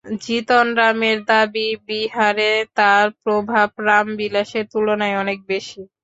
জিতন 0.21 0.67
রামের 0.79 1.19
দাবি, 1.27 1.67
বিহারে 1.87 2.49
তাঁর 2.77 3.05
প্রভাব 3.23 3.69
রাম 3.87 4.07
বিলাসের 4.19 4.65
তুলনায় 4.73 5.19
অনেক 5.23 5.39
বেশি। 5.47 5.81